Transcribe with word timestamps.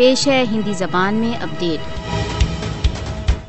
پیش 0.00 0.28
ہے 0.28 0.44
ہندی 0.52 0.72
زبان 0.72 1.14
میں 1.14 1.32
اپڈیٹ۔ 1.42 1.80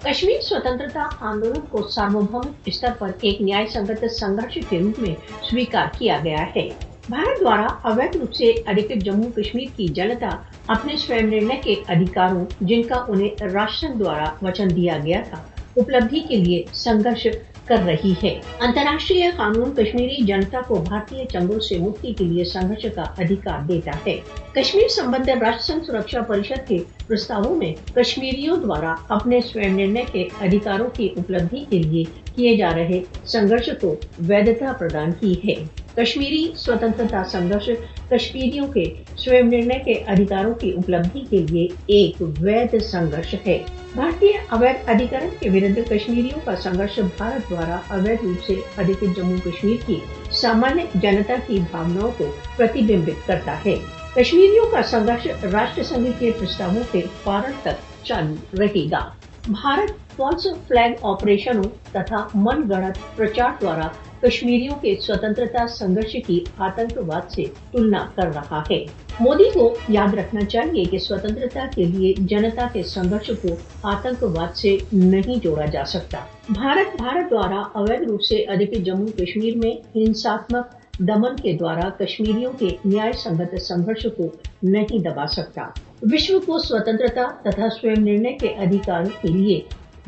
کشمیر 0.03 0.41
سوتنترتا 0.41 1.07
آندولن 1.19 1.59
کو 1.69 1.87
سارمبھومک 1.87 2.45
استر 2.65 2.89
پر 2.99 3.11
ایک 3.21 3.41
نیائے 3.41 3.65
سنگت 3.65 4.11
سنگرش 4.11 4.57
کے 4.69 4.79
روپ 4.79 4.99
میں 4.99 5.15
سویکار 5.49 5.87
کیا 5.97 6.17
گیا 6.23 6.45
ہے۔ 6.55 6.69
بھارت 7.09 7.39
دوارا 7.39 7.67
اویدھ 7.81 8.17
روپ 8.17 8.33
سے 8.33 8.45
ادھکت 8.45 9.05
جموں 9.05 9.31
کشمیر 9.31 9.67
کی 9.75 9.87
جنتا 9.87 10.29
اپنے 10.67 10.97
سوئم 10.97 11.29
نرنے 11.29 11.55
کے 11.63 11.75
ادھیکاروں، 11.87 12.45
جن 12.61 12.83
کا 12.83 13.05
انہیں 13.07 13.43
راشٹر 13.43 13.87
دوارا 13.93 14.29
وچن 14.41 14.75
دیا 14.75 14.97
گیا 15.03 15.21
تھا، 15.29 15.37
اپلبدھی 15.77 16.19
کے 16.19 16.35
لیے 16.35 16.63
سنگرش 16.73 17.27
کر 17.65 17.77
رہی 17.85 18.13
ہے۔ 18.23 18.39
انتراشٹری 18.59 19.21
قانون 19.37 19.75
کشمیری 19.75 20.23
جنتا 20.25 20.61
کو 20.67 20.75
بھارتی 20.75 21.15
چنگل 21.31 21.59
سے 21.59 21.77
مکتی 21.77 22.13
کے 22.13 22.25
لیے 22.25 22.43
سنگرش 22.43 22.85
کا 22.95 23.01
ادھیکار 23.01 23.67
دیتا 23.67 23.91
ہے۔ 24.07 24.19
کشمیر 24.53 24.87
سمبند 24.87 25.29
راشٹر 25.29 25.61
سنگھ 25.61 25.85
سرکشا 25.85 26.21
پریشد 26.21 26.67
کے 26.67 26.77
پرستاووں 27.07 27.55
میں 27.55 27.73
کشمیریوں 27.95 28.57
دوارا 28.57 28.95
اپنے 29.09 29.41
سوئم 29.41 29.79
نرنے 29.79 30.03
کے 30.11 30.27
ادھیکاروں 30.41 30.89
کی 30.93 31.09
اپلبدھی 31.17 31.65
کے 31.69 31.79
لیے 31.79 32.03
کیے 32.35 32.57
جا 32.57 32.69
رہے 32.75 33.01
سنگرش 33.25 33.69
کو 33.81 33.95
ویدتا 34.19 34.71
پردان 34.79 35.11
کی 35.19 35.33
ہے۔ 35.33 35.80
کشمیری 35.97 36.51
سوتنترتا 36.57 37.23
سنگرش 37.23 37.69
کشمیریوں 38.09 38.67
کے 38.67 38.83
سوئم 39.17 39.47
نرنے 39.47 39.79
کے 39.85 39.91
ادھیکاروں 39.91 40.53
کی 40.53 40.71
اپلبدھی 40.71 41.23
کے 41.29 41.37
لیے 41.37 41.67
ایک 41.85 42.15
وید 42.39 42.81
سنگرش 42.81 43.35
ہے۔ 43.47 43.59
بھارتی 43.95 44.27
اویدھ 44.49 44.89
ادھیکرن 44.89 45.29
کے 45.39 45.49
ورد 45.49 45.89
کشمیریوں 45.89 46.39
کا 46.45 46.55
سنگرش 46.55 46.99
بھارت 47.17 47.49
دوارا 47.49 47.77
اویدھ 47.89 48.25
روپ 48.25 48.45
سے 48.47 48.53
ادھکت 48.77 49.17
جموں 49.17 49.37
کشمیر 49.45 49.77
کی 49.85 49.99
سامانیہ 50.31 50.85
جنتا 50.93 51.33
کی 51.47 51.59
بھاوناؤں 51.71 52.11
کو 52.17 52.31
پرتیبمبت 52.57 53.27
کرتا 53.27 53.55
ہے۔ 53.65 53.75
کشمیریوں 54.15 54.65
کا 54.71 54.83
سنگرش 54.83 55.27
راشٹر 55.43 55.83
سنگھ 55.83 56.07
کے 56.19 56.31
پرستاووں 56.39 56.83
کے 56.91 57.01
پارن 57.23 57.51
تک 57.61 58.05
چالو 58.05 58.57
رہے 58.59 58.85
گا۔ 58.91 59.09
بھارت 59.47 59.91
فالس 60.15 60.47
فلیگ 60.67 60.93
آپریشنوں 61.01 61.63
تتھا 61.91 62.27
من 62.33 62.61
گڑت 62.69 62.97
پرچار 63.15 63.49
دوارا 63.61 63.87
کشمیریوں 64.21 64.75
کے 64.81 64.95
سوتنترتا 65.01 65.67
سنگرش 65.67 66.15
کی 66.27 66.39
آتنکواد 66.57 67.31
سے 67.31 67.43
تلنا 67.71 68.05
کر 68.15 68.27
رہا 68.35 68.61
ہے۔ 68.69 68.85
مودی 69.19 69.49
کو 69.53 69.73
یاد 69.89 70.13
رکھنا 70.13 70.45
چاہیے 70.45 70.83
کہ 70.83 70.97
سوتنترتا 70.97 71.65
کے 71.75 71.83
لیے 71.83 72.13
جنتا 72.17 72.67
کے 72.73 72.83
سنگرش 72.83 73.31
کو 73.41 73.55
آتنکواد 73.83 74.55
سے 74.55 74.77
نہیں 74.93 75.39
جوڑا 75.43 75.65
جا 75.65 75.85
سکتا۔ 75.85 76.17
بھارت 76.49 76.95
بھارت 76.95 77.31
دوارا 77.31 77.61
اویدھ 77.73 78.03
روپ 78.03 78.21
سے 78.21 78.35
ادھک 78.35 78.77
جموں 78.85 79.07
کشمیر 79.07 79.57
میں 79.57 79.71
ہنساتمک 79.95 80.80
دمن 81.07 81.35
کے 81.35 81.51
دوارا 81.53 81.89
کشمیریوں 81.99 82.51
کے 82.59 82.69
نیائے 82.85 83.11
سنگت 83.13 83.61
سنگرش 83.61 84.05
کو 84.17 84.25
نہیں 84.63 84.99
دبا 84.99 85.27
سکتا۔ 85.27 85.61
وشو 86.01 86.39
کو 86.39 86.57
سوتنترتا 86.59 87.27
تتھا 87.41 87.69
سوئم 87.69 88.03
نرنے 88.03 88.33
کے 88.33 88.47
ادھیکاروں 88.47 89.09
کے 89.21 89.27
لیے 89.27 89.59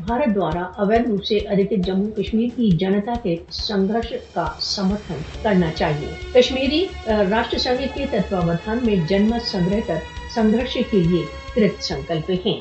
بھارت 0.06 0.34
دوارا 0.34 0.62
اویدھ 0.76 1.08
روپ 1.08 1.24
سے 1.24 1.36
ادھکت 1.36 1.86
جموں 1.86 2.10
کشمیر 2.16 2.48
کی 2.56 2.70
جنتا 2.70 3.12
کے 3.22 3.36
سنگرش 3.50 4.12
کا 4.34 4.46
سمرتھن 4.60 5.18
کرنا 5.42 5.70
چاہیے۔ 5.74 6.08
کشمیری 6.32 6.86
راشٹر 7.06 7.58
سنگھ 7.58 7.84
کے 7.94 8.04
تتواودھان 8.10 8.78
میں 8.82 8.96
جنمت 9.08 9.48
سنگرہ 9.48 9.80
کر 9.86 9.98
سنگرش 10.34 10.78
کے 10.90 11.00
لیے 11.00 11.22
کرت 11.54 11.82
سنکلپ 11.82 12.30
ہیں۔ 12.46 12.60